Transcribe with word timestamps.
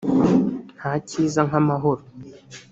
ntakiza 0.77 1.41
nkamahoro. 1.47 2.03